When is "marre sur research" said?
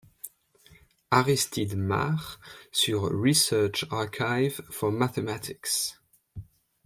1.75-3.85